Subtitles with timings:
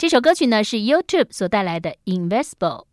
[0.00, 2.87] 这首歌曲呢是 YouTube 所带来的 Invisible。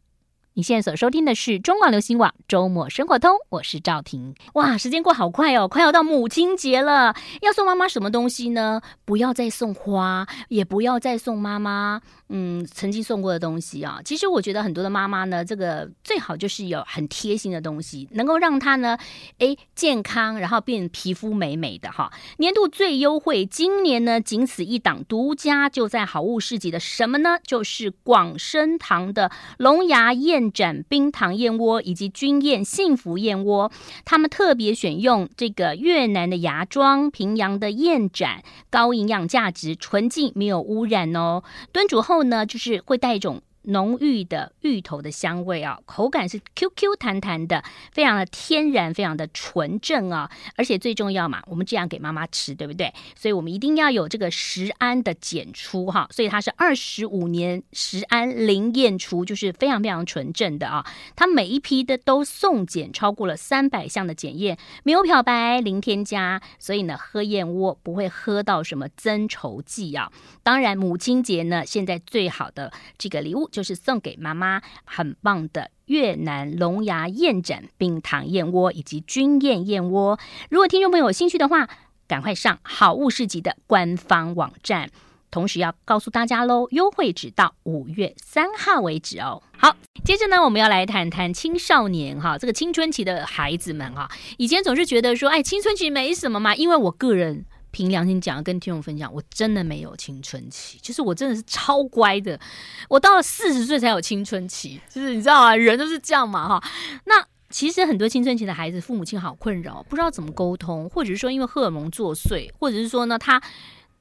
[0.57, 4.33] 你现在所收听的是中广流行网周末生活通，我是赵婷。
[4.53, 8.79] 哇，时间过好快哦，快要到母亲节了，要送妈妈什么东西呢？
[9.03, 11.99] 不要再送花，也不要再送妈妈。
[12.29, 18.97] 嗯，曾经送过的东西啊，其实我觉得很多的妈妈呢，这个最好就是有很贴心的东西，能够让她呢，
[19.39, 22.13] 诶，健康，然后变皮肤美美的哈。
[22.37, 27.37] 年度最优惠，今年呢仅此一档，独家就在好物市集的什么呢？
[27.45, 33.69] 就是广生堂的龙牙燕盏冰糖燕窝以及君燕幸福燕窝，
[34.05, 41.43] 他们特别选用这个越南的芽庄、平阳的燕盏，高营养价值，纯净，没有污染哦。
[41.73, 42.05] 炖煮。
[42.05, 43.41] 后呢，就是会带一种。
[43.67, 52.93] 浓郁的芋头的香味啊，口感是 Q Q 弹弹的，非常的天然，非常的纯正啊，而且最重要嘛，我们这样给妈妈吃，对不对？
[53.15, 60.85] 所以我们一定要有这个食安的检出哈，所以它是二十五年食安零验出，就是非常非常纯正的啊。
[61.15, 70.11] 它每一批的都送检超过了三百项的检验，没有漂白，零添加，所以呢，喝燕窝不会喝到什么增稠剂啊。
[70.43, 73.49] 当然，母亲节呢，现在最好的这个礼物。
[73.55, 80.19] 就是送给妈妈很棒的越南龙牙燕盏冰糖燕窝以及君燕燕窝。
[80.49, 81.69] 如果听众朋友有兴趣的话，
[82.05, 84.89] 赶快上好物市集的官方网站。
[85.31, 89.41] 同时要告诉大家喽，优惠只到五月三号为止哦。
[89.57, 97.45] 好，接着呢，我们要来谈谈青少年哈，这个青春期的孩子们哈，以前总是觉得说，哎，青春期没什么嘛，因为我个人。
[97.75, 102.39] 凭良心讲，跟听众分享，我真的没有青春期，就是我真的是超乖的。
[102.87, 106.63] 我到了四十岁才有青春期，就是你知道啊，人都是这样嘛哈。
[107.03, 113.41] 那其实很多青春期的孩子，父母亲好困扰，不知道怎么沟通，或者是说因为荷尔蒙作祟，或者是说呢，他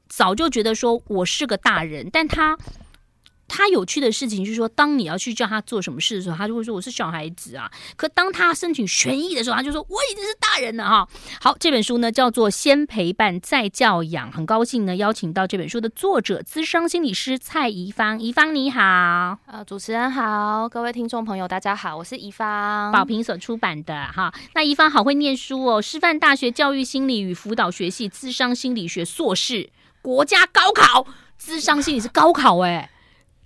[0.08, 2.56] 早就觉得说我是个大人，但他。
[3.56, 7.70] 他有趣的事情就是说，当你要去叫他做什么事的时候，他就会说我是小孩子啊。
[7.94, 11.08] 可当他申请权益的时候，他就说我已经是大人了哈。
[11.40, 18.20] 好，这本书呢叫做《先陪伴再教养》，很高兴呢邀请到这本书的作者资商心理师蔡宜芳。
[18.20, 24.34] 宜芳你好，呃，主持人好，各位听众朋友大家好，我是宜芳，宝瓶所出版的哈。
[24.56, 29.70] 那宜芳好会念书哦，师范大学教育心理与辅导学系资商心理学硕士，
[30.02, 31.06] 国家高考
[31.40, 32.90] 咨商心理是高考哎、欸。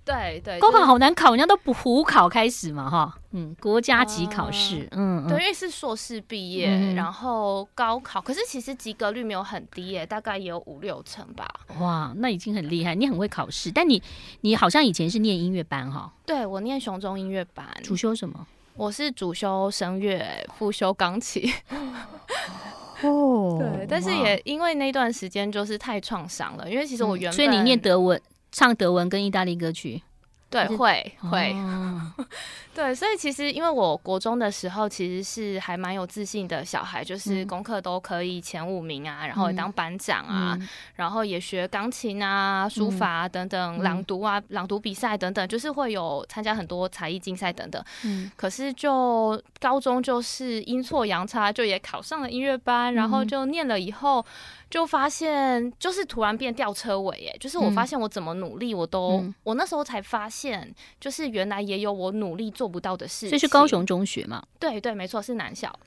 [0.09, 11.47] 对对，高考好难考，人家都不普考开始嘛，哈，嗯，国家级考试，嗯，对，因为是硕士毕业，嗯，然后高考，可是其实及格率没有很低耶，大概也有五六成吧。
[11.79, 14.01] 哇，那已经很厉害，你很会考试，但你
[14.41, 16.11] 你好像以前是念音乐班哈？
[16.25, 18.47] 对，我念雄中音乐班，主修什么？
[18.75, 20.25] 我是主修声乐，
[20.57, 21.51] 副修钢琴。
[23.03, 28.19] 哦，对，但是也因为那段时间就是太创伤了，因为其实我原本，所以你念德文。
[28.51, 30.01] 唱德文跟意大利歌曲，
[30.49, 32.11] 对，会会，哦、
[32.73, 47.83] 对，所以其实因为我国中的时候其实是还蛮有自信的小孩，就是功课都可以前五名啊，嗯、然后也当班长啊，嗯、然后也学钢琴啊、书法啊等等，嗯、朗读啊、朗读比赛等等，就是会有参加很多才艺竞赛等等。
[48.03, 54.25] 嗯，可是就高中就是阴错阳差，就也考上了音乐班，然后就念了以后。
[54.69, 63.29] 就发现，就是突然变吊车尾，耶，就是我发现我怎么努力，我都，嗯、我那时候才发现，就是原来也有我努力做不到的事情。
[63.29, 64.41] 这是高雄中学吗？
[64.59, 65.77] 对对，没错，是男校。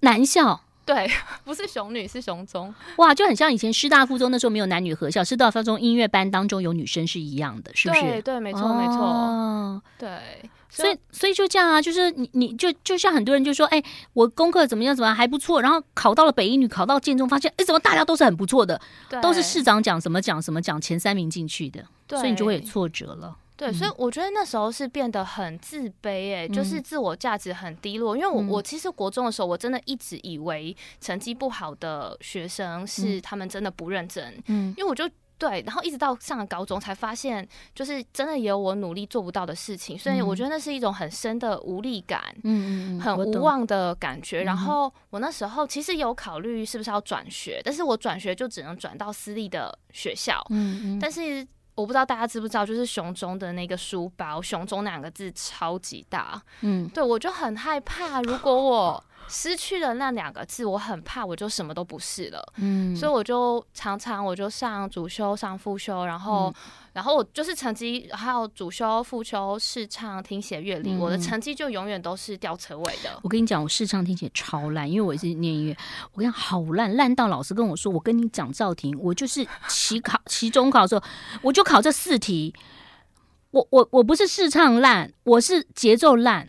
[0.00, 0.60] 男校？
[0.86, 1.08] 对，
[1.44, 2.72] 不是雄女，是雄中。
[2.96, 8.00] 哇，就很像以前师大附中那时候没有男女合校，师大附中音乐班当中有女生是一样的，是不是？
[8.00, 10.50] 对对，没错、哦、没错，对。
[10.72, 23.36] 所以，所以就这样啊，就是你，你就就像很多人就说，哎、欸，我功课怎么样，怎么样还不错，然后考到了北一女，考到建中，发现，哎、欸，怎么大家都是很不错的，对都是市长奖什么奖什么奖前三名进去的，对所以你就会有挫折了。
[23.60, 35.08] 对，嗯、所以我觉得那时候是变得很自卑，哎，就是自我价值很低落，嗯、因为我我其实国中的时候，我真的一直以为成绩不好的学生是他们真的不认真，嗯，因为我就。
[35.40, 44.42] 对，然后一直到上了高中才发现，就是真的也有我努力做不到的事情，所以我觉得那是一种很深的无力感，嗯嗯，很无望的感觉。
[44.42, 50.98] 然后我那时候其实有考虑是不是要转学，但是我转学就只能转到私立的学校，嗯嗯。
[51.00, 51.42] 但是
[51.80, 59.04] 我不知道大家知不知道，就是熊中的那个书包“熊中”两个字超级大，嗯，对我就很害怕，如果我。
[59.28, 62.52] 失去了那两个字，我很怕，我就什么都不是了。
[62.56, 66.54] 嗯，所以我就常常我就上主修、上副修，然后，嗯、
[66.92, 73.18] 然后我就是成绩还有主修、副修视唱、听写、乐理，嗯、我的成绩就永远都是吊车尾的。
[73.22, 75.76] 我跟你讲，我视唱、听写超烂，因为我是念音乐。
[76.12, 81.02] 我跟你讲，好烂，烂到老师跟我说：“我跟你讲，赵婷，我就是期考、期中考的时候，
[81.42, 82.54] 我就考这四题。”
[83.52, 86.48] 我我我不是视唱烂，我是节奏烂，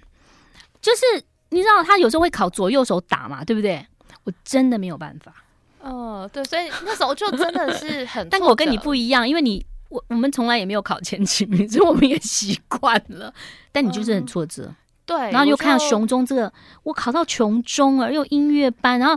[0.79, 1.01] 就是
[1.49, 3.83] 你知道他有时候会考左右手打嘛，对不对？
[4.23, 5.33] 我真的没有办法。
[5.81, 13.31] 哦，对，所以那时候就真的是很， 但我跟你不一样，因为你我我们从来也没有考前几名，所以我们也习惯了。
[13.71, 16.53] 但你就是很挫折，嗯、对，然后又看到雄中这个，我，
[16.85, 19.15] 我考到雄中而又音乐班，然后。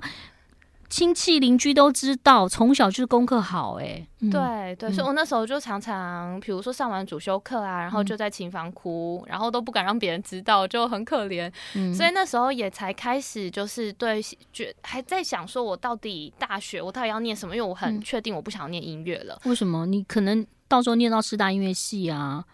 [0.91, 11.93] 亲戚邻居都知道，从小就是功课好哎、对对，所以我那时候就常常，比如说上完主修课啊，然后就在琴房哭、嗯，然后都不敢让别人知道，就很可怜、嗯。
[11.93, 14.23] 所以那时候也才开始，就是对，
[14.53, 17.57] 觉还在想说，我到底大学我到底要念什么？
[17.57, 19.51] 因为我很确定我不想念音乐了、嗯。
[19.51, 19.87] 为什么？
[19.87, 22.45] 你可能到时候念到师大音乐系啊。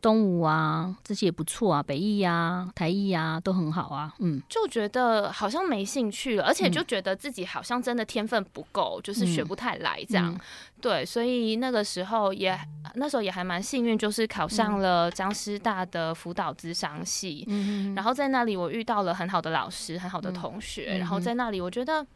[0.00, 4.14] 东吴啊，这些也不错啊，北艺啊，台艺啊，都很好啊。
[4.18, 10.40] 嗯，就觉得好像没兴趣了，而且就觉得自己好像真的天分不够、嗯，就是学不太来这样、嗯。
[10.78, 12.54] 对，所以那个时候也
[12.96, 17.42] 那时候也还蛮幸运，就是考上了张师大的辅导咨商系。
[17.48, 20.88] 嗯，然后在那里我遇到了很好的老师，很好的同学。
[20.90, 22.06] 嗯、然后在那里我觉得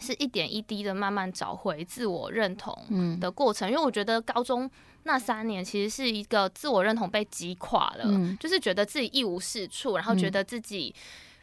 [0.00, 2.76] 是一点一滴的慢慢找回自我认同
[3.20, 4.70] 的过程，嗯、因为我觉得高中。
[5.04, 10.94] 那三年其实是一个自我认同被击垮了，嗯，就是觉得自己一无是处，然后觉得自己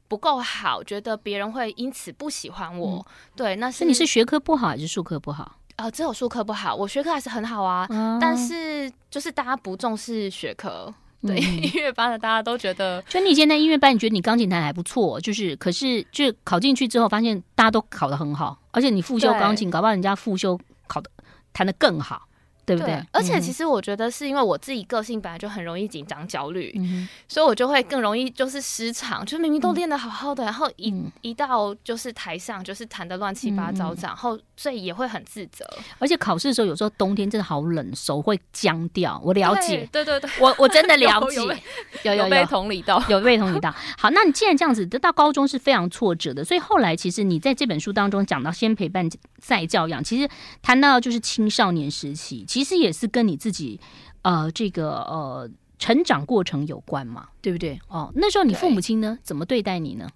[0.07, 2.97] 不够好，嗯，觉得别人会因此不喜欢我。
[2.99, 3.05] 嗯，
[3.35, 5.57] 对，那是你是学科不好还是术科不好？
[5.77, 8.19] 呃，只有术科不好，我学科还是很好啊，啊。
[8.21, 21.09] 但是就是大家不重视学科，对，嗯，音乐班的大家都觉得，就你现在音乐班，你觉得你钢琴弹还不错，就是可是就考进去之后，发现大家都考得很好，而且你复修钢琴，搞不好人家复修考的
[21.51, 22.26] 弹得更好。
[22.67, 23.05] 对不对，对？
[23.13, 35.65] 而且其实我觉得是因为我自己个性本来就很容易紧张、焦虑、嗯，所以我就会更容易就是失常，就明明都练得好好的，然后一、嗯、一到就是台上就是弹得乱七八糟，然后所以也会很自责。
[35.97, 39.19] 而且考试的时候有时候冬天真的好冷，手会僵掉。
[39.23, 41.37] 我了解，对对对，我我真的 了解，
[42.03, 42.29] 有有，有，有。
[42.29, 43.73] 被同理到，有被同理到。
[43.97, 49.09] 好，那你既然这样子，得到高中是非常挫折的，所以后来其实你在这本书当中讲到先陪伴
[49.39, 50.29] 再教养，其实
[50.61, 53.37] 谈到就是青少年时期，其实也是跟你。
[53.37, 53.79] 自己，
[54.23, 57.79] 呃，这个呃，成长过程有关嘛，对不对？
[57.87, 60.09] 哦，那时候你父母亲呢，怎么对待你呢？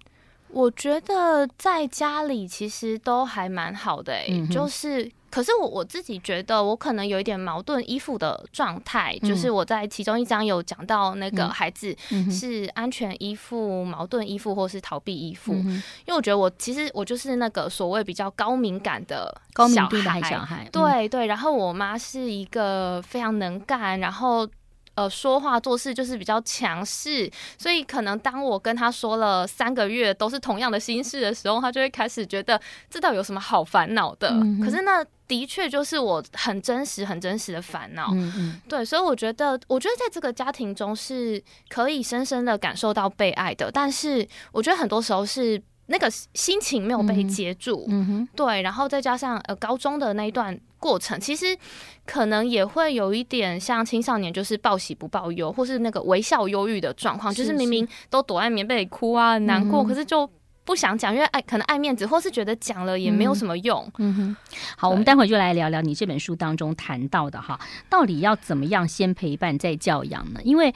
[0.48, 5.08] 我觉得在家里其实都还蛮好的，欸，嗯，就是。
[5.32, 11.96] 可是我我自己觉得，我可能有一点矛盾依附的状态，嗯，就是我在其中一章有讲到那个孩子
[12.30, 21.26] 是安全依附、矛盾依附或是逃避依附，嗯，因为我觉得我其实我就是那个所谓比较高敏感的小孩，高敏度的小孩，对对。
[21.26, 24.46] 然后我妈是一个非常能干，然后。
[24.94, 27.26] 呃，说话做事就是比较强势，
[27.56, 34.28] 所以可能当我跟他说了三个月都是同样的心事的时候，他就会开始觉得这到底有什么好烦恼的？
[34.28, 35.02] 嗯、可是那
[35.32, 38.10] 的确就是我很真实、很真实的烦恼。
[38.12, 45.62] 嗯嗯，对，所以我觉得，我觉得在这个家庭中是可以深深的感受到被爱的，但是我觉得很多时候是。
[45.86, 51.58] 那个心情没有被接住，嗯哼，对，然后再加上呃高中的那一段过程，其实
[52.06, 60.26] 可能也会有一点像青少年，就是报喜不报忧，或是那个微笑忧郁的状况，就是明明都躲在棉被里哭啊，难过，嗯，可是就
[60.64, 63.90] 不想讲，因为爱可能爱面子，或是觉得讲了也没有什么用。
[63.98, 64.36] 嗯哼，
[64.76, 70.40] 好，我们待会就来聊聊你这本书当中谈到的哈，到底要怎么样先陪伴再教养呢？
[70.44, 70.70] 因为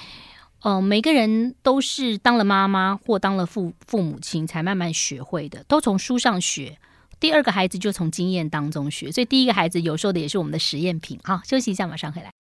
[0.63, 6.77] 嗯、呃，每个人都是当了妈妈或当了父父母亲才慢慢学会的，都从书上学。
[7.19, 11.19] 第二个孩子就从经验当中学，所以第一个孩子有时候的也是我们的实验品。
[11.25, 12.31] 好，休息一下，马上回来。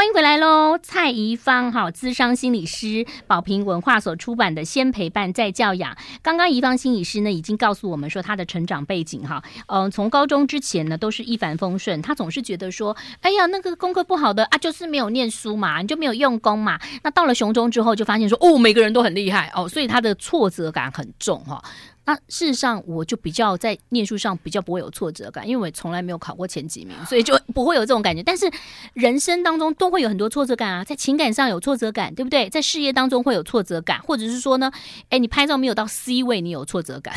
[0.00, 5.92] 欢迎回来喽，蔡宜芳哈，咨商心理师，宝瓶文化所出版的《先陪伴再教养》。
[6.22, 12.00] 刚刚宜芳心理师呢，已经告诉我们说，他的成长背景哈，嗯，从高中之前呢，都是一帆风顺。
[12.00, 16.80] 他总是觉得说，哎呀，那个功课不好的啊，就是没有念书嘛，你就没有用功嘛。
[17.02, 21.62] 那到了雄中之后，就发现说，哦，每个人都很厉害哦，所以他的挫折感很重哈。
[22.06, 28.22] 那事实上，我就比较在念书上比较不会有挫折感，因为我从来没有考过前几名，所以就不会有这种感觉。
[28.22, 28.50] 但是
[28.94, 32.48] 人生当中都会有很多挫折感啊，在情感上有挫折感，对不对？
[32.50, 34.72] 在事业当中会有挫折感，或者是说呢，
[35.10, 37.14] 哎，你拍照没有到 C 位，你有挫折感。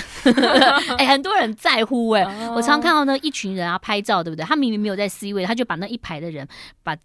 [0.99, 4.45] 哎，很多人在乎哎、欸，我常看到呢一群人啊拍照，对不对？
[4.45, 6.47] 他明明没有在 C 位，他就把那一排的人
[6.83, 6.95] 把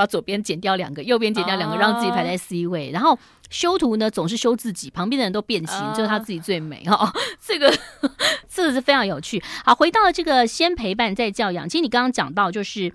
[0.00, 3.18] 把左边剪掉两个，右边剪掉两个，让自己排在 C 位，然后。
[3.50, 7.12] 修图呢，总是修自己，旁边的人都变形，只、uh, 有他自己最美 哈、哦。
[7.44, 7.68] 这个
[8.48, 9.42] 这个是非常有趣。
[9.64, 11.68] 好，回到了这个先陪伴再教养。
[11.68, 12.92] 其实你刚刚讲到，就是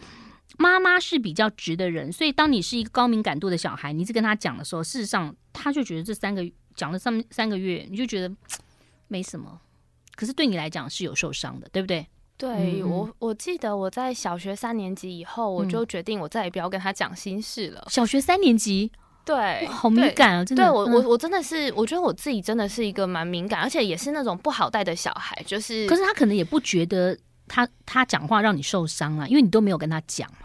[0.57, 8.33] 妈妈是比较直的人，所以当你是一个高敏感度的小孩，你一直跟他讲的时候，事实上他就觉得这三个讲了三三个月，你就觉得
[9.09, 9.59] 没什么。
[10.15, 12.07] 可是对你来讲是有受伤的，对不对？
[12.37, 17.85] 对我，我记得我在小学三年级以后，我就决定我再也不要跟他讲心事了。
[17.89, 18.91] 小学三年级，
[19.23, 20.43] 对，好敏感啊！
[20.43, 25.41] 真的，对我，我，我真的是，我觉得我自己真的是一个蛮敏感，而且也是那种不好带的小孩。
[25.45, 30.44] 就是，可是他可能也不觉得他他讲话让你受伤啊，因为你都没有跟他讲嘛。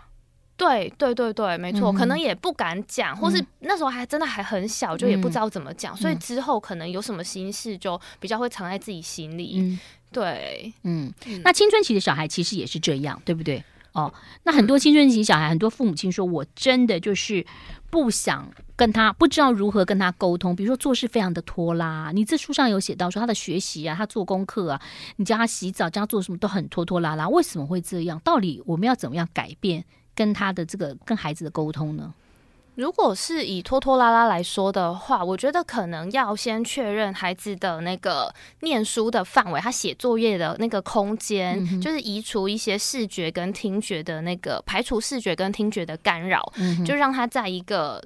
[0.60, 9.78] 对对对对，没错，可能也不敢讲，或是那时候还真的还很小，就也不知道怎么讲，所以之后可能有什么心事，就比较会藏在自己心里。
[10.12, 11.10] 对，嗯，
[11.42, 13.64] 那青春期的小孩其实也是这样，对不对？
[13.92, 14.12] 哦，
[14.42, 17.44] 那很多青春期小孩，很多父母亲说，我真的就是
[17.88, 20.54] 不想跟他，不知道如何跟他沟通。
[20.54, 24.80] 比如说做事非常的拖拉，你这书上有写到说他的学习啊，他做功课啊，
[25.16, 28.20] 你叫他洗澡，叫他做什么都很拖拖拉拉，为什么会这样？
[28.22, 29.84] 到底我们要怎么样改变
[30.20, 32.12] 跟他的这个跟孩子的沟通呢？
[32.74, 48.02] 如果是以拖拖拉拉来说的话，我觉得可能要先确认孩子的那个念书的范围，他写作业的那个空间，嗯、就是移除一些视觉跟听觉的那个，排除视觉跟听觉的干扰，嗯、就让他在一个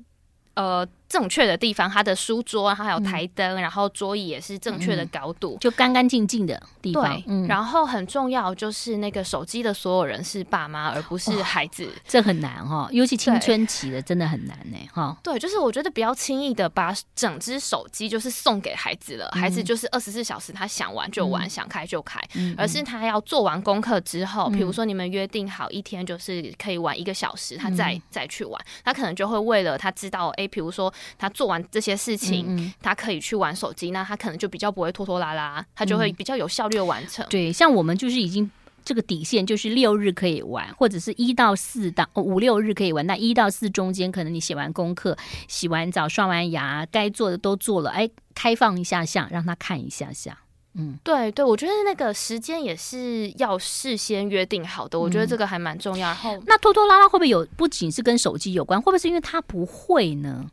[0.55, 0.87] 呃。
[1.15, 7.05] 正确的地方，他的书桌，他还有台灯，嗯、然后桌椅也是正确的高度，就干干净净的地方。
[7.05, 11.89] 对，嗯、然后很重要就是那个手机的所有人是爸妈，而不是孩子。
[12.09, 15.17] 这很难哈，尤其青春期的真的很难呢哈。
[15.23, 30.93] 对，就是我觉得不要轻易的把整只手机就是送给孩子了，嗯、孩子就是二十四小时他想玩就玩，嗯、想开就开，嗯、而是他要做完功课之后，比、嗯、如说你们约定好一天就是可以玩一个小时，他再、嗯、再去玩，他可能就会为了他知道，哎，比如说。
[31.19, 37.25] 他做完这些事情，嗯嗯，他可以去玩手机，那他可能就比较不会拖拖拉拉，他就会比较有效率的完成。
[37.27, 38.51] 嗯、对，像我们就是已经
[38.85, 43.07] 这个底线就是六日可以玩，或者是一到四到五六日可以玩。
[43.07, 45.17] 那一到四中间，可能你写完功课、
[45.49, 50.39] 洗完澡、刷完牙，该做的都做了，哎，开放一下下，让他看一下下。
[50.77, 56.09] 嗯，对对，我觉得那个时间也是要事先约定好的，我觉得这个还蛮重要。
[56.09, 57.47] 然后，那拖拖拉拉会不会有？
[57.57, 60.45] 不仅是跟手机有关，会不会是因为他不会呢？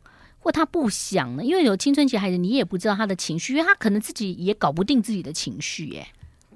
[0.42, 1.44] 或他不想呢？
[1.44, 6.06] 因为有青春期孩子，你也不知道他的情绪，因为他可能自己也搞不定自己的情绪，耶。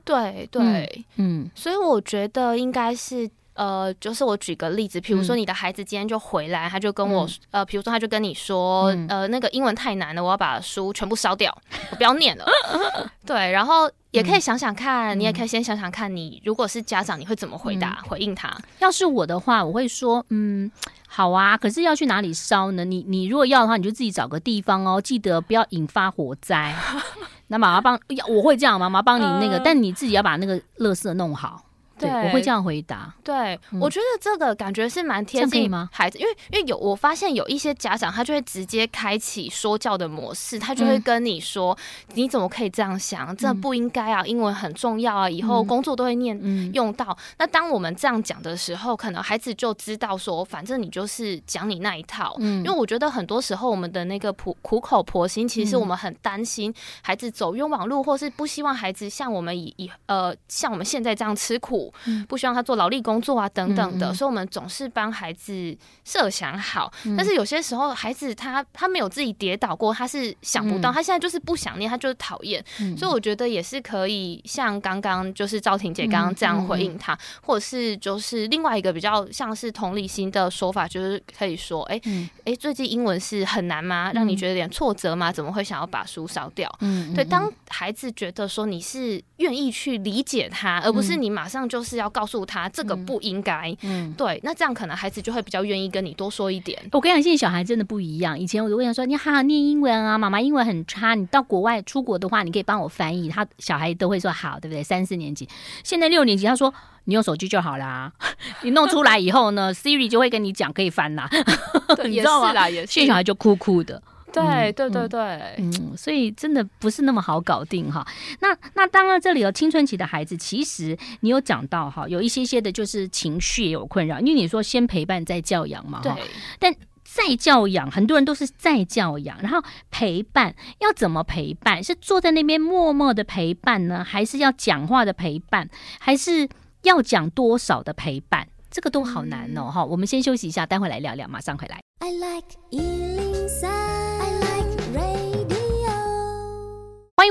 [0.04, 3.30] 对对，嗯，所以我觉得应该是。
[3.56, 11.56] 呃，就是我举个例子，比如说你的孩子今天就回来，嗯、他就跟我，呃，比如说他就跟你说，嗯、呃，那个英文太难了，我要把书全部烧掉，
[11.90, 12.46] 我不要念了。
[13.26, 18.56] 对，然后也可以想想看，嗯、你也可以先想想看，你如果是家长，你会怎么回答、嗯、回应他？
[18.78, 20.70] 要是我的话，我会说，嗯，
[21.08, 22.84] 好啊，可是要去哪里烧呢？
[22.84, 26.74] 你你如果要的话，你就自己找个地方哦，记得不要引发火灾。
[27.48, 27.98] 那妈妈帮，
[28.28, 31.62] 我会这样，妈妈帮你那个，呃、 但你自己要把那个垃圾弄好。
[31.98, 33.14] 对，我会这样回答。
[33.24, 41.76] 对，我觉得这个感觉是蛮贴近孩子，因为因为有我发现有一些家长，他就会直接开启说教的模式，他就会跟你说
[42.14, 43.34] ：“你怎么可以这样想？
[43.36, 44.24] 这不应该啊！
[44.26, 46.38] 英文很重要啊，以后工作都会念
[46.74, 52.36] 用到。”那当我们这样讲的时候，可能孩子就知道说，反正你就是讲你那一套。
[52.38, 56.72] 因为我觉得很多时候我们的那个苦苦口婆心，其实我们很担心
[57.02, 61.85] 孩子走冤枉路，或是不希望孩子像我们以以呃像我们现在这样吃苦。
[62.28, 66.92] 不希望他做劳力工作啊，等等的，所以我们总是帮孩子设想好。
[67.04, 72.64] 嗯、但是有些时候，孩子他他没有自己跌倒过，他是想不到，嗯、他现在就是不想念，他就是讨厌。
[72.80, 84.10] 嗯、所以我觉得也是可以像刚刚就是赵婷姐刚刚这样回应他，或者是就是另外一个比较像是同理心的说法，就是可以说，哎、欸、哎、欸，最近英文是很难吗？
[84.12, 85.32] 让你觉得有点挫折吗？
[85.32, 86.70] 怎么会想要把书烧掉？
[87.14, 91.75] 对，当孩子觉得说你是愿意去理解他，而不是你马上就。
[91.76, 96.80] 就是要告诉他这个不应该，嗯，对，那这样可能孩子就会比较愿意跟你多说一点。
[96.92, 98.38] 我跟你讲，现在小孩真的不一样。
[98.38, 104.82] 以前我就跟他说：“你好好念英文啊，妈妈英文很差，你到国外出国的话，你可以帮我翻译。”他小孩都会说好，对不对？
[104.82, 105.46] 三四年级，
[105.84, 106.72] 现在六年级，他说
[107.04, 108.10] ：“你用手机就好啦。
[108.62, 111.28] ”你弄出来以后呢，Siri 就会跟你讲可以翻啦。
[112.06, 112.54] 你知道吗？
[112.86, 114.02] 现在小孩就哭哭的。
[114.42, 118.06] 对对对对，嗯，所以真的不是那么好搞定哈。
[118.40, 126.12] 那那当然，这里有青春期的孩子，其实你有讲到哈，有一些些的就是情绪也有困扰，因为你说先陪伴再教养嘛，对。
[126.58, 126.74] 但
[127.04, 131.82] 再教养，很多人都是再教养，然后陪伴要怎么陪伴？
[131.82, 136.46] 是坐在那边默默的陪伴呢，还是要讲话的陪伴，还是
[136.82, 138.48] 要讲多少的陪伴？
[138.70, 139.82] 这个都好难哦哈。
[139.82, 141.80] 我们先休息一下，待会来聊聊，马上回来。
[142.00, 143.25] I like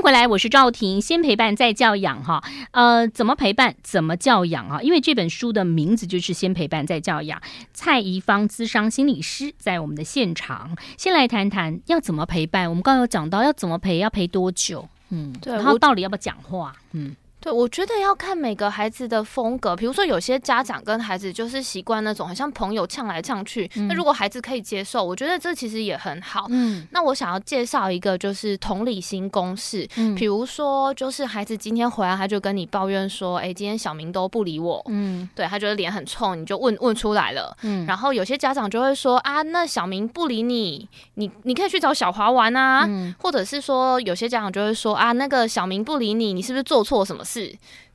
[0.06, 1.02] 回来，我是赵婷。
[1.02, 4.80] 先陪伴再教养哈，呃，怎么陪伴，怎么教养啊？
[4.84, 7.42] 因为这本书的名字就是先陪伴再教养。
[7.74, 12.70] 蔡怡芳资商心理师在我们的现场，先来谈谈要怎么陪伴。
[12.70, 14.88] 我们刚刚有讲到要怎么陪，要陪多久？
[15.10, 16.76] 嗯，对，然后到底要不要讲话？
[16.92, 17.16] 嗯。
[17.46, 19.76] 对，我觉得要看每个孩子的风格。
[19.76, 23.70] 比如说，有些家长跟孩子就是习惯那种很像朋友呛来呛去。
[23.76, 26.48] 嗯、那如果孩子可以接受，我觉得这其实也很好。
[26.50, 29.88] 嗯，那我想要介绍一个就是同理心公式。
[29.96, 37.56] 嗯，比如说，就是孩子今天回来，他就跟你抱怨说：“哎、欸，今天小明都不理我。”嗯，对，他觉得脸很臭，你就问问出来了。
[37.62, 42.88] 嗯，然后有些家长就会说：“啊，那小明不理你，你你可以去找小华玩啊。
[42.90, 47.35] 嗯”或者是说，有些家长就会说：“啊，那个小明不理你，你是不是做错什么事？”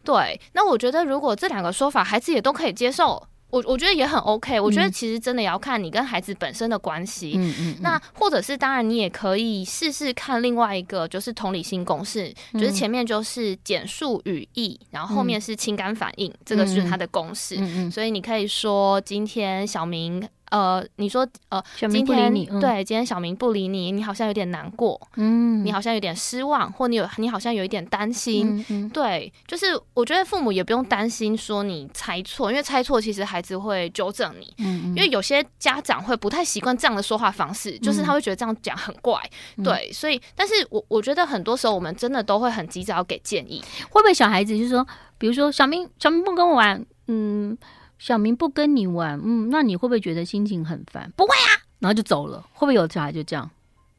[0.03, 4.59] 对，那我觉得如果这两个说法孩子也都可以接受，我我觉得也很 OK。
[4.61, 7.33] 我觉得其实真的也要看你跟孩子本身的关系。
[7.37, 7.77] 嗯嗯。
[7.81, 17.57] 那或者是当然，你也可以试试看另外一个，就是同理心公式，就是前面就是简述语义，然后后面是情感反应，这个是它的公式。
[17.59, 17.91] 嗯嗯。
[17.91, 20.27] 所以你可以说今天小明。
[20.51, 39.19] 呃，你说呃，小明不理你，嗯、对，今天小明不理你，你好像有点难过，嗯，你好像有点失望，或你有你好像有一点担心，嗯嗯、对，就是我觉得父母也不用担心说你猜错，因为猜错其实孩子会纠正你，嗯，因为有些家长会不太习惯这样的说话方式，就是他会觉得这样讲很怪，
[39.57, 47.57] 嗯、对，所以，但是我我觉得很多时候我们真的都会很急着要给建议，会不会小孩子就是说，比如说小明小明不跟我玩，嗯。
[48.01, 51.13] 小明不跟你玩，嗯，那你会不会觉得心情很烦？
[51.15, 52.43] 不会啊，然后就走了。
[52.55, 53.49] 会不会有小孩就这样？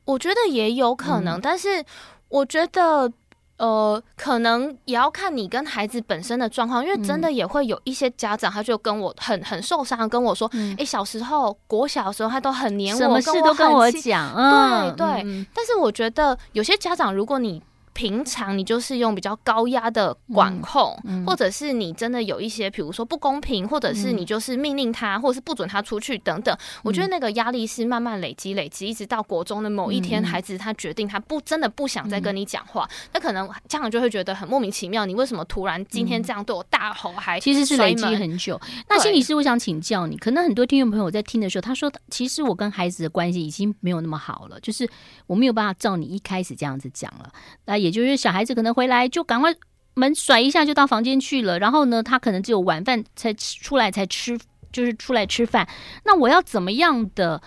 [0.05, 1.85] 我觉得也有可能，嗯、但是
[2.27, 3.09] 我觉得，
[3.57, 15.21] 呃，可能也要看你跟孩子本身的状况，因为真的也会有一些家长，他就跟我很很受伤，跟我说，哎、嗯欸，小时候国小的时候，他都很黏我，什么事都跟我讲，嗯、对对。
[15.25, 17.61] 嗯、但是我觉得有些家长，如果你
[18.01, 26.51] 平常你就是用比较高压的管控，嗯嗯、或者是你真的有一些，比如说不公平，或者是你就是命令他，或者是不准他出去等等。
[26.55, 37.11] 嗯、我觉得那个压力是慢慢累积、累积，一直到国中的某一天，孩子他决定他不真的不想再跟你讲话，嗯、那可能家长就会觉得很莫名其妙，你为什么突然今天这样对我大吼？
[37.11, 38.59] 还其实是累积很久。
[38.89, 44.89] 那心理师，我想请教你，可能很多听众朋友在听的时候，他说，其实我跟孩子的关系已经没有那么好了，就是
[45.27, 47.31] 我没有办法照你一开始这样子讲了。
[47.65, 49.53] 那也就是小孩子可能回来就赶快
[49.93, 54.39] 门甩一下就到房间去了，然后呢，他可能只有晚饭才出来才吃，
[54.71, 55.67] 就是出来吃饭。
[56.05, 57.41] 那我要怎么样的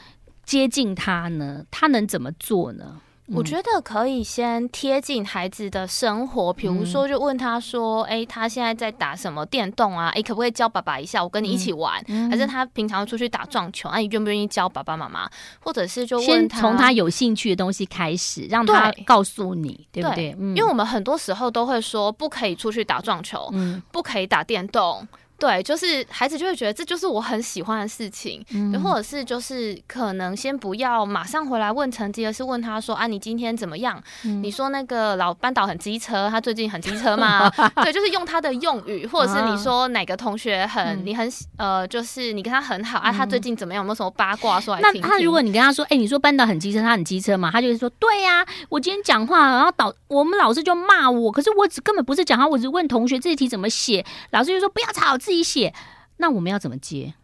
[0.44, 1.64] 接近他呢？
[1.70, 3.00] 他能怎么做呢？
[3.28, 10.08] 我觉得可以先贴近孩子的生活，比如说就问他说：“哎、欸，他现在在打什么电动啊？
[10.08, 11.22] 哎、欸，可不可以教爸爸一下？
[11.22, 12.04] 我跟你一起玩。
[12.08, 15.26] 嗯”还是他平常出去打撞球，哎、啊、你愿不愿意教爸爸妈妈？
[15.60, 20.36] 或者是就问他从他有兴趣的东西开始，让他告诉你，对，对不对？
[20.54, 25.08] 因为我们很多时候都会说不可以出去打撞球，嗯、不可以打电动。
[25.38, 34.02] 对，就是孩子就会觉得这就是我很喜欢的事情，嗯、或者是就是可能先不要马上回来问成绩，而是问他说啊，你今天怎么样？
[34.24, 37.50] 嗯、你说那个老班导很机车，他最近很机车吗？
[37.82, 43.82] 对，就是用他的用语，或者是你说哪个同学很、嗯、你很呃，就是你跟他很好啊，他最近怎么样？
[43.82, 45.00] 有没有什么八卦说来听听？
[45.02, 47.50] 那他如果你跟他说，哎、欸，你说班导很机车，他很机车嘛？
[47.50, 55.72] 他就会说，对呀、啊，我今天讲话，然后导我们老师就骂我，可是我只根本不是讲话，我只问同学这一题怎么写，老师就说不要吵，自己写。
[56.18, 57.14] 那我们要怎么接？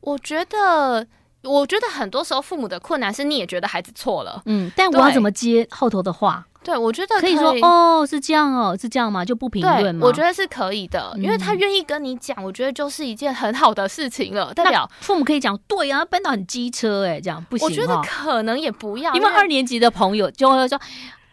[0.00, 1.06] 我觉得，
[1.42, 6.46] 我觉得很多时候父母的困难是你也觉得孩子错了，嗯，但我要怎么接后头的话？
[6.62, 9.24] 对，我觉得可以，说哦，是这样哦，是这样吗？
[9.24, 10.06] 就不评论吗？
[10.06, 14.52] 我觉得是可以的，因为他愿意跟你讲，我觉得就是一件很好的事情了。
[14.52, 17.64] 代表父母可以讲，对啊，班导很机车，哎，这样不行。
[17.64, 20.78] 我觉得可能也不要，因为二年级的朋友就会说。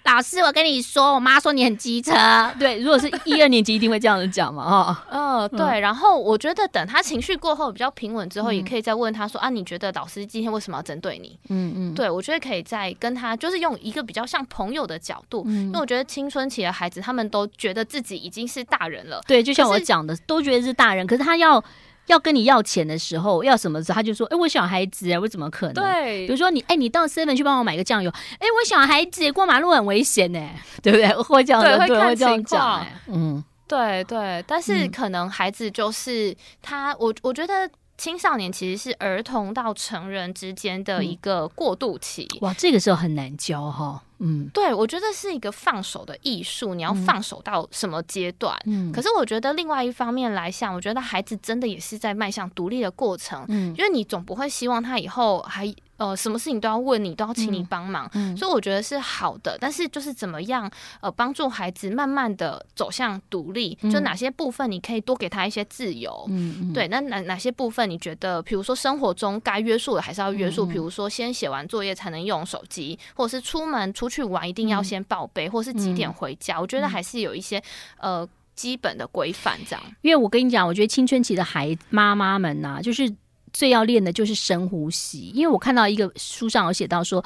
[0.05, 2.13] 老师，我跟你说，我妈说你很机车。
[2.59, 5.05] 对，如果是一二年级，一定会这样子讲嘛，哈。
[5.09, 5.79] 嗯，对。
[5.79, 11.37] 然后我觉得等他情绪过后比较平稳之后，也可以再问他说啊，你觉得老师今天为什么要针对你？
[11.49, 11.93] 嗯嗯。
[11.95, 19.19] 对，我觉得可以再跟他，就是用一个比较像朋友的角度，因为我觉得青春期的孩子他们都觉得自己已经是大人了。
[19.27, 21.63] 对，就像我讲的，都觉得是大人，可是他要。
[22.07, 30.49] 要跟你要钱的时候，要什么时候他就说：“哎、欸，我小孩子欸，我怎么可能？”对，比如说你，哎、欸，你到 seven 去帮我买个酱油，哎、欸，我小孩子过马路很危险呢，
[30.81, 31.07] 对不对？
[31.23, 32.85] 会这样的，对，会这样讲。
[33.07, 37.69] 嗯，对对，但是可能孩子就是他，我我觉得。
[37.97, 42.27] 青少年其实是儿童到成人之间的一个过渡期。
[42.41, 44.01] 哇，这个时候很难教哈。
[44.19, 46.73] 嗯，对，我觉得是一个放手的艺术。
[46.73, 48.57] 你要放手到什么阶段？
[48.65, 53.43] 嗯，可是我觉得另外一方面来想，我觉得孩子真的也是在迈向独立的过程。
[53.49, 55.73] 嗯，因为你总不会希望他以后还。
[55.97, 58.33] 呃，什么事情都要问你，都要请你帮忙，嗯。
[58.33, 59.57] 嗯、所以我觉得是好的。
[59.59, 66.29] 但是就是怎么样，呃，帮助孩子慢慢的走向独立，嗯、就哪些部分你可以多给他一些自由，
[66.73, 77.61] 对，那哪哪些部分你觉得，比如说生活中该约束的还是要约束，比、嗯、如说先写完作业才能用手机，或者是出门出去玩一定要先报备，嗯、或是几点回家，嗯、我觉得还是有一些
[77.97, 78.27] 呃。
[78.55, 79.83] 基本的规范这样。
[80.01, 83.13] 因为我跟你讲，我觉得青春期的孩妈妈们呐、啊，就是
[83.55, 85.31] 最要练的就是深呼吸。
[85.33, 87.23] 因为我看到一个书上有写到说，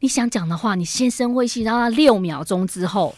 [0.00, 3.14] 你想讲的话，你先深呼吸，然后六秒钟之后，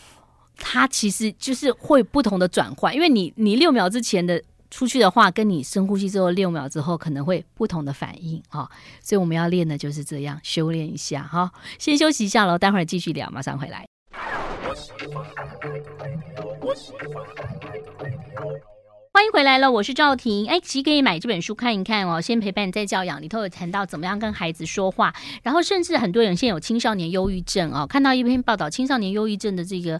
[0.56, 2.94] 它其实就是会不同的转换。
[2.94, 4.42] 因为你你六秒之前的。
[4.68, 8.68] 出去的话，跟你深呼吸之后六秒之后可能会不同的反应啊、
[9.00, 13.86] 所以我们要练的就是这样修炼一下哈、先休息一下喽，待会儿继续聊，马上回来。
[19.16, 20.46] 欢迎回来了，我是赵婷。
[20.46, 22.20] 哎，其实可以买这本书看一看哦。
[22.20, 27.86] 先陪伴再教养里头有谈到怎么样跟孩子说话，然后甚至很多人现在有青少年忧郁症哦。
[27.86, 29.98] 看到一篇报道，青少年忧郁症的这个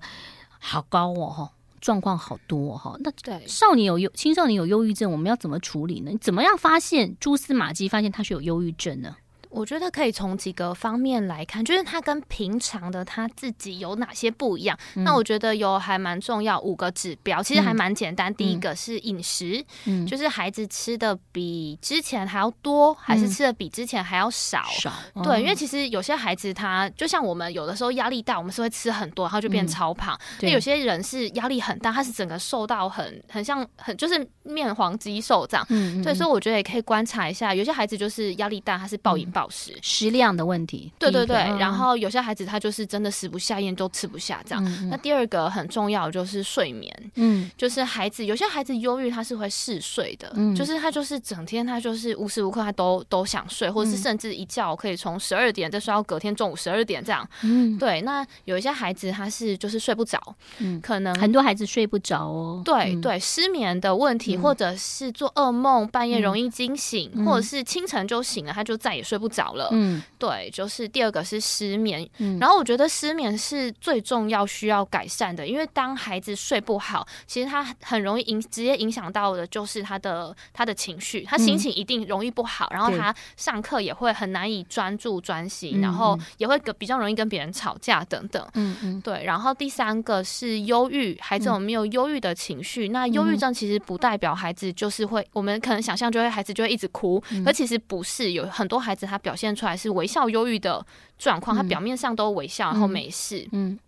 [0.59, 1.49] 好高哦。
[1.81, 6.11] 状况好多哈，那对少年有忧青少年有忧郁症，我们要怎么处理呢？
[6.11, 9.17] 你怎么样发现蛛丝马迹，发现他是有忧郁症呢？
[9.57, 14.79] 我觉得可以从几个方面来看，就是他跟平常的他自己有哪些不一样。
[14.97, 18.31] 嗯、那我觉得有还蛮重要五个指标，其实还蛮简单。
[18.31, 24.63] 嗯、第一个是饮食，嗯，就是孩子吃的比之前还要多，嗯、还是吃的比之前还要少？
[24.79, 30.19] 少、嗯、对，因为其实有些孩子他就像我们有的时候压力大，我们是会吃很多，然后就变超胖。
[30.43, 35.65] 那、嗯、有些人是压力很大，他是整个瘦到很很像很就是面黄肌瘦这样。
[35.71, 39.73] 嗯，对，所以我觉得也可以观察一下，有些孩子就是压力大，他是暴饮暴食。
[39.73, 44.89] 嗯食量的问题，对对对，然后有些孩子他就是真的食不下咽，都吃不下这样。
[44.91, 58.03] 那第二个很重要就是睡眠，嗯，就是孩子有些孩子忧郁他是会嗜睡的，嗯，就是他就是整天他就是无时无刻他都都想睡，或者是甚至一觉可以从十二点再睡到隔天中午十二点这样，嗯，对。
[58.03, 60.21] 那有一些孩子他是就是睡不着，
[60.59, 69.69] 嗯，可能很多孩子睡不着哦，对对，失眠的问题，或者是做噩梦，半夜容易惊醒，或者是清晨就醒了，他就再也睡不着了。
[69.73, 92.89] 嗯，对，就是第二个是失眠，嗯，然后我觉得失眠是最重要需要改善的，因为当孩子睡不好，其实他很容易影直接影响到的就是他的他的情绪，他心情一定容易不好，嗯、然后他上课也会很难以专注专心，嗯、然后也会比较容易跟别人吵架等等，嗯嗯，对，然后第三个是忧郁，孩子有没有忧郁的情绪？
[92.89, 100.85] 嗯、那忧郁症其实不代表孩子就是会，我们可能想象就会孩子就会一直哭，嗯、可其实不是，有很多孩子他表现出来是微笑忧郁的
[101.19, 103.47] 状况，他表面上都微笑，然后没事。
[103.53, 103.79] 嗯，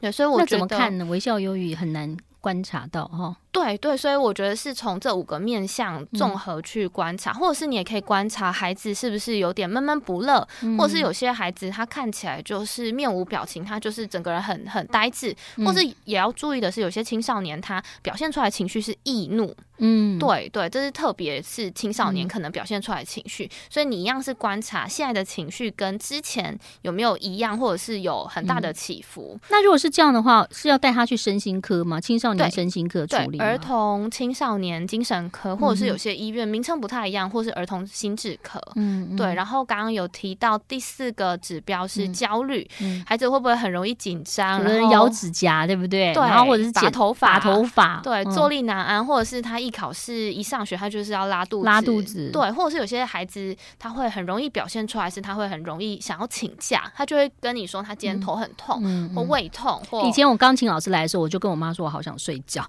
[0.00, 1.04] 对，所以我觉得怎么看呢？
[1.06, 3.36] 微笑忧郁很难观察到哈。
[3.50, 29.32] 对对，所以我觉得是从这五个面向综合去观察，嗯、或者是你也可以观察孩子是不是有点闷闷不乐，嗯、或者是有些孩子他看起来就是面无表情，他就是整个人很很呆滞，嗯、或是也要注意的是，有些青少年他表现出来情绪是易怒，嗯，对对，这是特别是青少年可能表现出来的情绪，嗯、所以你一样是观察现在的情绪跟之前有没有一样，或者是有很大的起伏。
[29.34, 32.00] 嗯、那如果是这样的话，是要带他去身心科吗？
[32.00, 33.38] 青少年身心科处理？
[33.38, 38.60] 儿童青少年精神科，或者是有些医院名称不太一样，或是儿童心智科。
[38.76, 39.34] 嗯，对。
[39.34, 42.68] 然后刚刚有提到第四个指标是焦虑，
[43.04, 44.58] 孩子会不会很容易紧张？
[44.60, 46.12] 有人咬指甲，对不对？
[46.14, 46.22] 对。
[46.22, 48.00] 然后或者是剪头发，拔头发。
[48.02, 51.66] 对，坐立难安，或者是他一考试一上学，他就是要拉肚子。
[51.66, 52.30] 拉肚子。
[52.32, 58.82] 对，或者是有些孩子他会很容易表现出来，是他会很容易想要请假，他就会跟你说他今天头很痛，
[59.14, 59.80] 或胃痛。
[59.90, 62.66] 或以前我钢琴老师来的时候，我就跟我妈说我好想睡觉。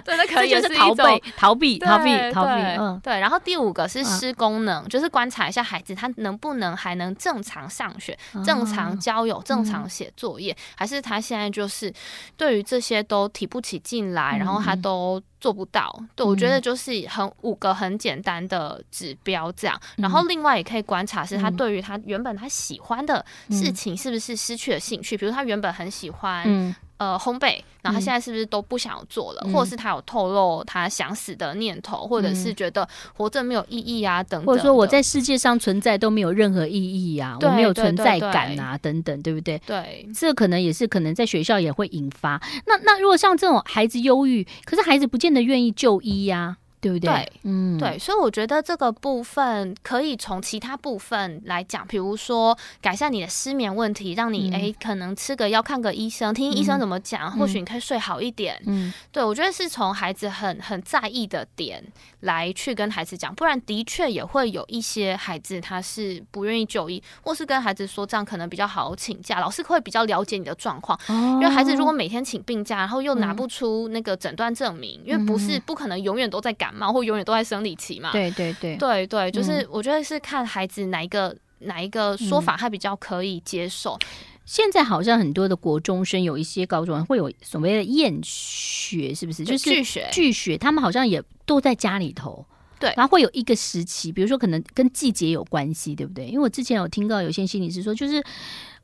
[0.00, 1.02] 对，那可以就是逃避，
[1.36, 2.62] 逃避，逃避，逃避。
[2.78, 3.18] 嗯，对。
[3.20, 11.92] 然后第五个是失功能，就是观察一下孩子他能不能还能正常上学、正常交友、正常写作业，还是他现在就是
[12.36, 15.98] 对于这些都提不起劲来，然后他都做不到。
[16.14, 19.80] 对，我觉得就是很五个很简单的指标这样。
[19.96, 26.74] 然后另外也可以观察是他对于他原本他喜欢的事情是不是失去了兴趣，比如他原本很喜欢。
[26.96, 29.42] 呃，烘焙，然后他现在是不是都不想做了？
[29.46, 34.22] 嗯、或者是他有透露他想死的念头，嗯、或者是觉得活着没有意义啊？
[34.22, 37.36] 等等，或者说我在世界上存在都没有任何意义啊？
[37.40, 38.78] 我没有存在感啊？
[38.78, 39.60] 等等，对不对？
[39.66, 42.40] 对，这可能也是可能在学校也会引发。
[42.66, 46.63] 那那如果像这种孩子忧郁，可是孩子不见得愿意就医呀、啊。
[46.84, 47.08] 对不对？
[47.08, 58.60] 对，嗯，对，所以我觉得这个部分可以从其他部分来讲，比如说改善你的失眠问题，让你哎、嗯、可能吃个药、看个医生，听医生怎么讲，嗯、或许你可以睡好一点。
[58.66, 61.82] 嗯，对，我觉得是从孩子很很在意的点
[62.24, 70.98] 来去跟孩子讲，不然的确也会有一些孩子他是不愿意就医，或是跟孩子说这样可能比较好请假，老师会比较了解你的状况。
[71.08, 76.94] 哦，因为孩子如果每天请病假，然后又拿不出那个诊断证明，嗯、因为不是不可能永远都在感冒。
[76.94, 78.12] 或永远都在生理期嘛？
[78.12, 83.98] 对对对对对，就是我觉得是看孩子哪一个哪一个说法他比较可以接受。
[84.44, 89.44] 现在好像很多的国中生有一些高中会有所谓的厌学，是不是？
[89.44, 92.44] 就是拒学，拒学，他们好像也都在家里头。
[92.78, 96.26] 对，然后会有一个时期，比如说可能跟季节有关系，对不对？
[96.26, 98.22] 因为我之前有听到有些心理师说，就是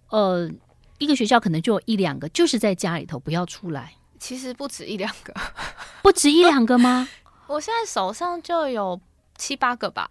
[0.09, 0.51] 呃，
[0.99, 3.92] 一个学校可能就有一两个，就是在家里头不要出来。
[4.18, 5.35] 其实不止一两个，
[6.03, 7.09] 不止一两个吗？
[7.49, 8.99] 我现在手上就有
[9.37, 10.09] 七八个吧，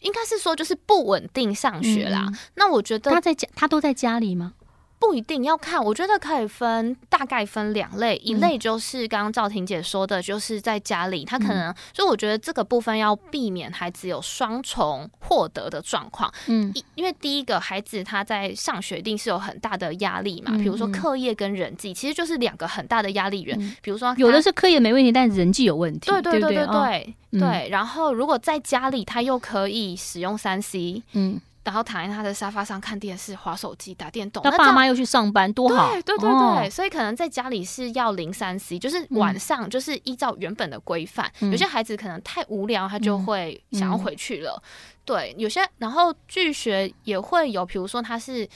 [0.00, 2.24] 应该是说就是不稳定上学啦。
[2.26, 4.54] 嗯、那我觉得他在家，他都在家里吗？
[5.02, 26.66] 不一定要看，我觉得可以分大概分两类，一类就是刚刚赵婷姐说的，就是在家里，他可能所以我觉得这个部分要避免孩子有双重获得的状况，嗯，因为第一个孩子他在上学一定是有很大的压力嘛，比如说课业跟人际，其实就是两个很大的压力源，比如说有的是课业没问题，但人际有问题，对对对对？
[26.66, 31.40] 对对，然后如果在家里他又可以使用三 C，嗯。
[31.64, 34.42] 然后躺在他的沙发上看电视、划手机、打电动。
[34.42, 35.90] 他爸妈又去上班，多好！
[35.92, 41.30] 对对对对，哦、所以可能在家里是要零三 C，就是晚上就是依照原本的规范。
[41.40, 44.60] 嗯、有些孩子可能太无聊，他就会想要回去了。
[44.62, 44.68] 嗯、
[45.04, 48.48] 对，有些然后拒学也会有，比如说他是。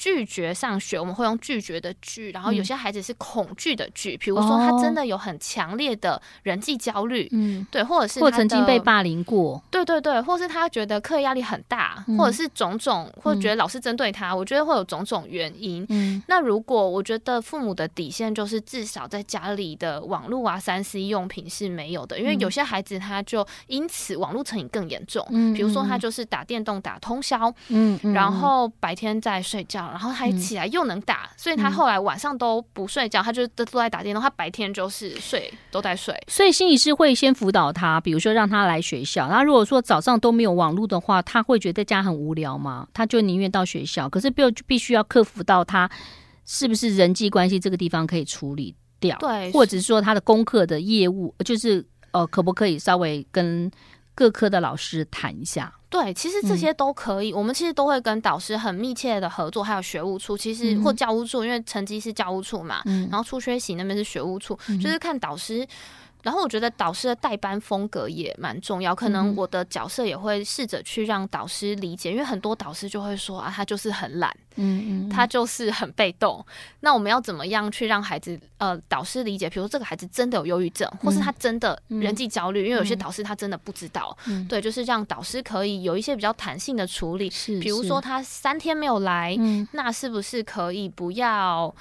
[0.00, 15.84] 拒绝上学，我们会用拒绝的拒，然后有些孩子是恐惧的惧，比如说他真的有很强烈的人际焦虑，嗯，对，或者是或曾经被霸凌过，对对对，或是他觉得课业压力很大，或者是种种，或者觉得老师针对他，我觉得会有种种原因。
[15.90, 29.89] 嗯，那如果我觉得父母的底线就是至少在家里的网络啊、三 C 用品是没有的，因为有些孩子他就因此网络成瘾更严重，嗯，比如说他就是打电动打通宵，嗯，然后白天在睡觉。
[29.90, 34.22] 然后他起来又能打，嗯、所以他后来晚上都不睡觉，嗯、他就都都在打电动。
[34.22, 36.14] 他白天就是睡，都在睡。
[36.28, 39.28] 所以心理师会先辅导他，比如说让他来学校。
[39.28, 42.86] 然后如果说早上都没有网络的话，他会觉得在家很无聊吗？
[42.92, 44.08] 他就宁愿到学校。
[44.08, 45.90] 可是必必须要克服到他
[46.44, 53.70] 是不是人际关系这个地方可以处理掉，对，或者是说他的功课的业务，就是呃，可不可以稍微跟
[54.20, 55.72] 各科的老师谈一下？
[55.88, 57.32] 对，其实这些都可以。
[57.32, 65.66] 嗯、我们其实都会跟导师很密切的合作，还有学务处，其实、嗯、或教务处，因为成绩是教务处嘛，嗯、然后出学习那边是学务处，嗯、就是看导师。
[66.22, 76.44] 然后我觉得导师的代班风格也蛮重要，可能我的角色也会试着去让导师理解，因为很多导师就会说啊，他就是很懒，嗯嗯，他就是很被动。
[76.80, 79.48] 那我们要怎么样去让孩子呃导师理解？
[79.48, 84.16] 比如说这个孩子真的有忧郁症，或是他真的人际焦虑，因为有些导师他真的不知道，
[84.48, 89.36] 对，就是让导师可以有一些比较弹性的处理，是，比如说他三天没有来，
[89.72, 91.74] 那是不是可以不要？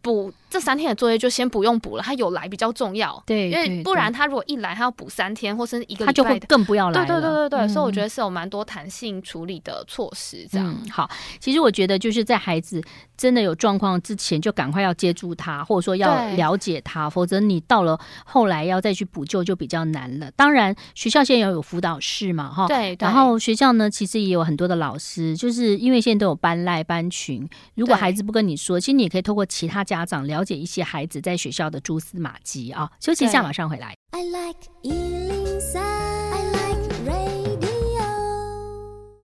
[0.00, 3.22] 补这三天的作业就先不用补了，他有来比较重要。
[3.26, 7.06] 对，因为不然他如果一来他要补三天或是一个礼拜，他就会更不要来了。
[7.06, 10.46] 对对对对对，所以我觉得是有蛮多弹性处理的措施。
[10.50, 11.08] 这样好，
[11.38, 12.82] 其实我觉得就是在孩子
[13.16, 20.30] 真的有状况之前，就赶快要接住他，或者说要了解他，否则你到了后来要再去补救就比较难了。
[20.32, 22.66] 当然，学校现在也有辅导室嘛，哈。
[22.66, 22.96] 对。
[22.98, 32.88] 然后学校呢，其实也有很多的老师，就是因为现在都有班赖班群，如果孩子不跟你说，其实你也可以透过其他家长了解一些孩子在学校的蛛丝马迹啊。
[33.00, 33.96] 休息一下，马上回来。
[34.12, 37.58] I like 103, I like radio。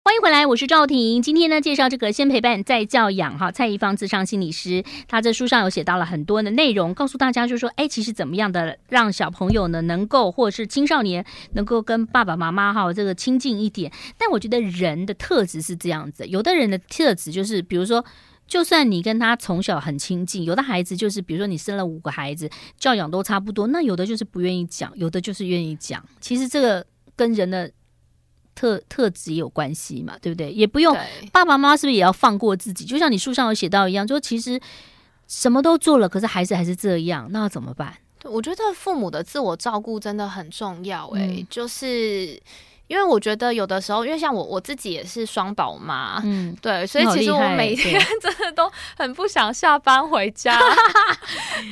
[0.04, 1.22] 欢迎回来，我是赵婷。
[1.22, 13.92] 今天呢，介绍这个先陪伴再教养哈，蔡宜芳咨商心理师，他这书上有写到了很多的内容，告诉大家就是说，哎，其实怎么样的让小朋友呢，能够或者是青少年能够跟爸爸妈妈哈这个亲近一点。
[14.18, 18.04] 但我觉得人的特质是这样子，有的人的特质就是，比如说。
[18.48, 26.04] 就算你跟他从小很亲近，有的孩子就是，比如说你生了五个孩子，教养都差不多，那有的就是不愿意讲，有的就是愿意讲。
[26.22, 27.72] 其实这个跟人的
[28.54, 30.52] 特特质也有关系嘛，对不对？
[30.52, 30.96] 也不用
[31.32, 32.86] 爸爸妈妈是不是也要放过自己？
[32.86, 34.60] 就像你书上有写到一样，就其实
[35.28, 37.98] 什么都做了，可是孩子还是这样，那要怎么办？
[38.24, 42.40] 我觉得父母的自我照顾真的很重要，欸，哎、嗯，就是。
[42.94, 50.60] 因为我觉得有的时候，因为像我我自己也是双宝妈，嗯，对，所以其实我每天 真的都很不想下班回家，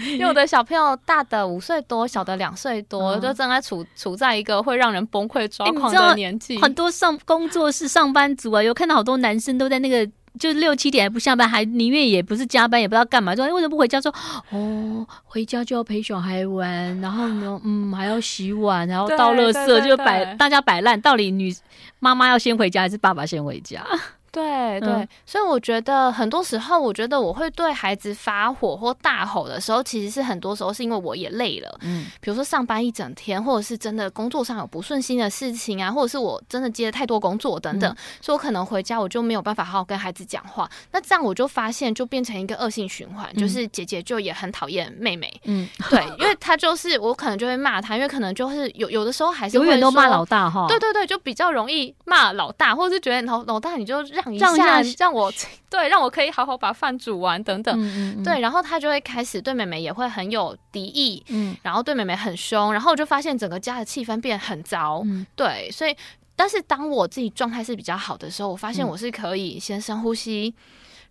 [0.07, 6.60] 因为我的小朋友大的五岁多，小的两岁多，嗯、就正在处处在一个会让人崩溃抓狂的年纪。
[6.60, 10.10] 很多上工作室上班族啊，有看到好多男生都在那个。
[10.39, 14.00] 就六七点还不下班，还宁愿也不是加班，也不知道干嘛，说哎为什么不回家？
[14.00, 14.13] 说
[14.50, 21.00] 哦，回家就要陪小孩玩，然后呢，嗯，还要洗碗，然后倒垃圾，就摆大家摆烂。
[21.00, 21.54] 到底女
[22.00, 23.86] 妈妈要先回家还是爸爸先回家？
[24.32, 31.78] 对对、嗯，所以我觉得很多时候，我觉得我会对孩子发火或大吼的时候，其实是很多时候是因为我也累了。
[31.82, 40.70] 嗯，比如说上班一整天，或者是真的工作上有不顺心的事情啊，或者是我真的接了太多工作等等，嗯、所以我可能回家我就没有办法好好跟孩子讲话。
[40.94, 45.30] 那这样我就发现就变成一个恶性循环、嗯，就是姐姐就也很讨厌妹妹。
[45.44, 50.67] 嗯，对，因为她就是我可能就会骂她，因为可能就是有有的时候还是永远都骂老大哈。
[50.70, 54.20] 对对对，就比较容易骂老大，或者是觉得老老大你就让。
[54.38, 55.31] 让一下，让我
[55.69, 58.23] 对，让我可以好好把饭煮完等等，嗯嗯嗯。
[58.23, 65.95] 对，然后他就会开始对妹妹也会很有敌意，嗯，然后对妹妹很凶，然后我就发现整个家的气氛变很糟，嗯，对，所以，
[66.36, 70.53] 但是当我自己状态是比较好的时候，我发现我是可以先深呼吸，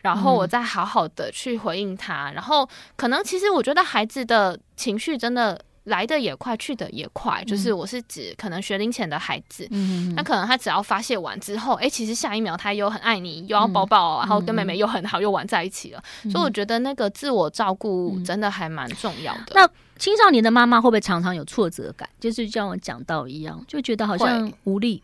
[0.00, 5.60] 然后我再好好的去回应他，然后可能其实我觉得孩子的情绪真的。
[5.84, 16.02] 来的也快，去的也快，就是我是指可能学龄前的孩子，嗯，那可能他只要发泄完之后，哎、欸，其实下一秒他又很爱你，又要抱抱，然后跟妹妹又很好，又玩在一起了。
[16.30, 19.52] 所以我觉得那个自我照顾真的还蛮重要的。
[19.54, 22.08] 那青少年的妈妈会不会常常有挫折感？
[22.20, 25.02] 就是像我讲到一样，就觉得好像无力，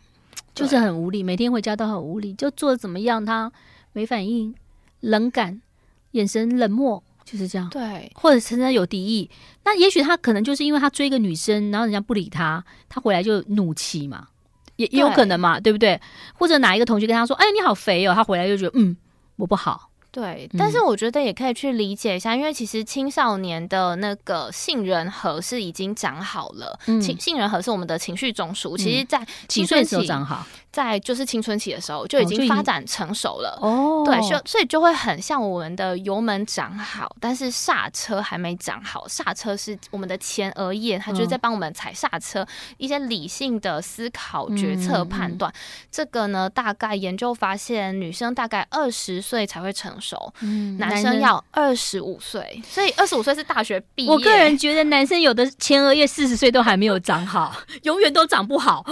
[0.55, 3.51] 就是很无力，每天回家都很无力，就做的怎么样，他
[3.93, 4.55] 没反应，
[5.01, 5.63] 冷感，
[6.11, 7.03] 眼神冷漠。
[7.27, 9.29] 就是这样，对，或者真的有敌意，
[9.65, 14.29] 那也许他可能就是因为他追一个女生，然后人家不理他，他回来就怒气嘛，
[14.77, 16.01] 也也有可能嘛，对不对？
[16.35, 18.97] 或者哪一个同学跟他说：“哎，你好肥哦。”他回来就觉得：“嗯，
[19.35, 30.47] 我不好。”对，但是我觉得也可以去理解一下，嗯、因为其实青少年的那个杏仁核是已经长好了，嗯，杏仁核是我们的情绪中枢，嗯，其实，在几岁时候长好？
[30.77, 39.09] 在就是青春期的时候就已经发展成熟了哦，对，所所以就会很像我们的油门长好，但是刹车还没长好。
[39.09, 45.57] 刹车是我们的前额叶，它就是在帮我们踩刹车，嗯，一些理性的思考、决策、判断，嗯。
[45.91, 54.11] 这个呢，大概研究发现，女生大概二十岁才会成熟，嗯，男生要二十五岁，所以二十五岁是大学毕业。
[54.11, 58.85] 我个人觉得，男生有的前额叶四十岁都还没有长好， 永远都长不好。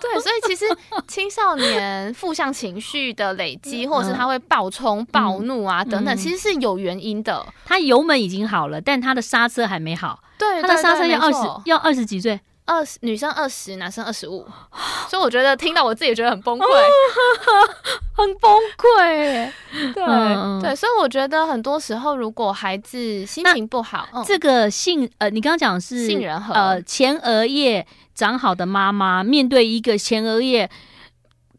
[0.00, 0.64] 对，所以其实
[1.20, 7.44] 青少年负向情绪的累积，或者是他会暴冲、暴怒啊等等，其实是有原因的。
[7.66, 10.18] 他油门已经好了，但他的刹车还没好。
[10.38, 14.46] 对，他的刹车要二十，要二十几岁，二十女生二十，男生二十五。
[15.10, 16.64] 所以我觉得听到我自己也觉得很崩溃，
[18.16, 19.52] 很崩溃。
[19.92, 27.86] 对对，所以我觉得很多时候，如果孩子心情不好，这个杏呃，你刚刚讲的是杏仁核呃前额叶。
[28.12, 30.68] 长好的妈妈面对一个前额叶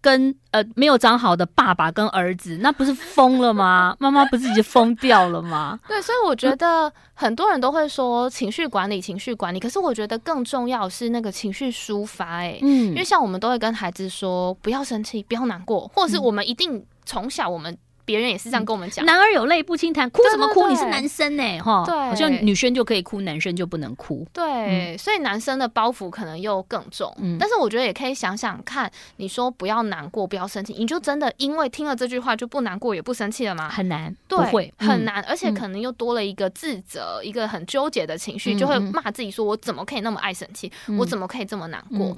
[0.01, 3.95] 跟呃没有长好的爸爸跟儿子，那不是疯了吗？
[4.01, 5.79] 妈妈不是已经疯掉了吗？
[5.87, 9.59] 对，所以我觉得很多人都会说情绪管理，情绪管理。
[9.59, 17.77] 可是我觉得更重要是那个情绪抒发，哎，嗯，因为像我们都会跟孩子说不要生气，不要难过，或者是我们一定从小我们。
[18.05, 20.67] 别人也是这样跟我们讲，男儿有泪不轻弹，哭什么哭？
[20.67, 21.59] 你是男生呢？
[21.59, 24.27] 哈，对，好像女生就可以哭，男生就不能哭。
[24.33, 27.13] 对，嗯、所以男生的包袱可能又更重。
[27.19, 33.69] 嗯，但是我觉得也可以想想看，你说不要难过，不要生气，你就真的因为听了这句话就不难过也不生气了吗？
[33.69, 40.71] 很难，对，不会，很难，而且可能又多了一个自责，嗯、一个很纠结的情绪，就会骂自己说：“我怎么可以那么爱生气？
[40.87, 42.15] 嗯、我怎么可以这么难过？”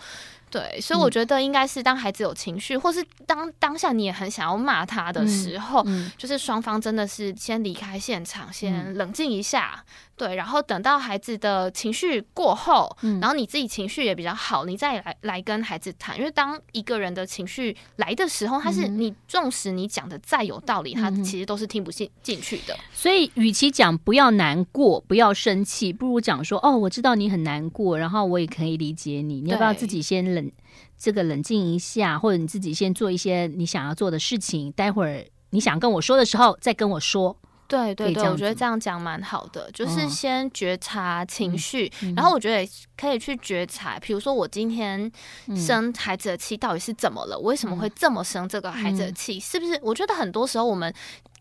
[0.54, 9.84] 嗯对，所以我觉得应该是当孩子有情绪，嗯、或是当当下你也很想要骂他的时候，嗯嗯、就是双方真的是先离开现场，先冷静一下。
[10.16, 16.18] 对，然后等到孩子的情绪过后，嗯，然后你自己情绪也比较好，你再来来跟孩子谈。
[16.18, 22.78] 因为当一个人的情绪来的时候，他是你纵使你讲的再有道理，嗯，他其实都是听不进进去的。
[22.94, 29.42] 所以，与其讲不要难过、不要生气，不如讲说哦，我知道你很难过，然后我也可以理解你。
[29.42, 30.52] 你要不要自己先冷
[30.98, 34.72] 这个冷静一下，或者你自己先做一些你想要做的事情？
[34.74, 37.36] 待会儿你想跟我说的时候，再跟我说。
[37.74, 45.12] 对对对，我觉得这样讲蛮好的，就是先觉察情绪，嗯、然后我觉得可以去觉察，比如说我今天
[45.56, 47.38] 生孩子的气到底是怎么了？
[47.38, 49.40] 我为什么会这么生这个孩子的气？
[49.40, 49.80] 是不是？
[49.82, 50.94] 我觉得很多时候我们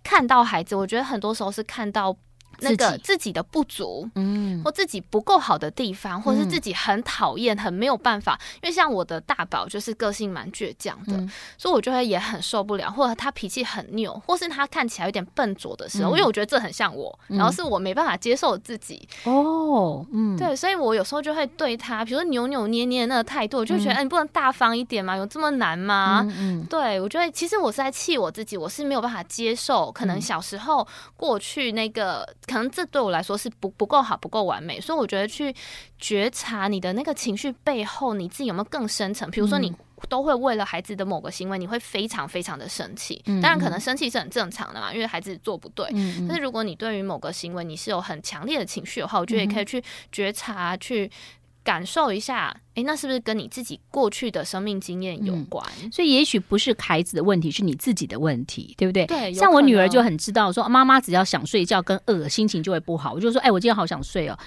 [0.03, 2.16] 看到孩子，我觉得很多时候是看到。
[2.62, 8.38] 那个自己的不足，嗯，或自己不够好的地方，或是自己很讨厌、很没有办法。
[8.62, 11.16] 因为像我的大宝就是个性蛮倔强的，
[11.59, 19.08] 所以我就会也很受不了，或者他脾气很拗，或是他看起来有点笨拙的时候，因为我觉得这很像我，然后是我没办法接受自己。
[19.25, 25.17] 哦，嗯，对，所以我有时候就会对他，比如说扭扭捏捏的那个态度，我就觉得，哎，你不能大方一点吗？
[25.17, 26.27] 有这么难吗？
[26.38, 30.87] 嗯，对，我觉得其实我是在气我自己，我是没有办法接受，可能小时候
[31.17, 32.29] 过去那个。
[32.53, 35.55] 可能这对我来说是不不够好，不够完美，所以我觉得去
[35.98, 39.31] 觉察你的那个情绪背后，你自己有没有更深层？
[39.31, 39.75] 比如说你
[40.09, 43.23] 都会为了孩子的某个行为，你会非常非常的生气。
[43.40, 45.87] 当然，可能生气是很正常的嘛，因为孩子做不对。
[46.29, 51.11] 但是如果你对于某个行为你是有很强烈的情绪的话，我觉得也可以去觉察去。
[51.65, 55.65] 感受一下，诶，那是不是跟你自己过去的生命经验有关？
[55.83, 59.06] 嗯，所以也许不是孩子的问题，是你自己的问题，对不对？
[59.06, 59.33] 对。
[59.33, 63.13] 像我女儿就很知道说，说妈妈只要想睡觉跟饿，心情就会不好。
[63.13, 64.38] 我就说，哎，我今天好想睡哦，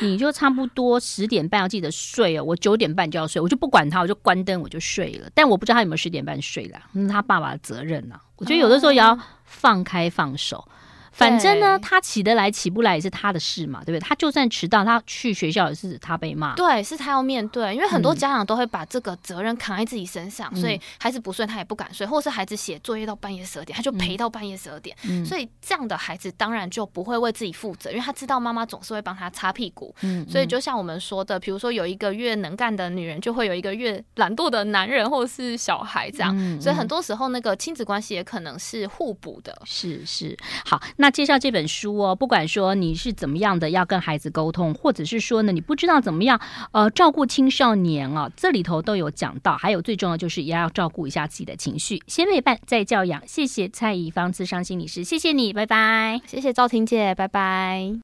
[0.00, 5.28] 你就差不多十点半要记得睡哦，我九点半就要睡，我就不管他，我就关灯，我就睡了。
[5.34, 8.20] 但我不知道他有没有十点半睡了，那是他爸爸的责任呐。
[8.36, 10.64] 我觉得有的时候也要放开放手。
[10.68, 10.76] 嗯
[11.20, 14.00] 反正呢，他起得来起不来也是他的事嘛，对不对？
[14.00, 16.54] 他就算迟到，他去学校也是他被骂。
[16.54, 24.96] 对，是他要面对，因为很多家长都会把这个责任扛在自己身上，嗯、所以孩子不睡他也不敢睡，或是孩子写作业到半夜十二点，他就陪到半夜十二点。
[25.04, 29.94] 嗯、所以这样的孩子当然就不会为自己负责，因为他知道妈妈总是会帮他擦屁股。
[30.00, 36.34] 嗯，所以就像我们说的，比如说有一个越能干的女人，就会有一个越懒惰的男人，或是小孩这样。
[36.38, 39.60] 嗯、所以很多时候那个亲子关系也可能是互补的。
[39.64, 41.96] 是是，好，那介绍这本书。
[41.96, 46.40] 哦，不管说你是怎么样的要跟孩子沟通，或者是说呢，你不知道怎么样
[46.72, 49.56] 呃照顾青少年啊，这里头都有讲到。
[49.56, 53.22] 还有最重要就是也要照顾一下自己的情绪，先陪伴再教养。
[53.26, 56.20] 谢谢蔡怡芳咨商心理师，谢谢你，拜拜。
[56.26, 57.98] 谢谢赵婷姐，拜拜。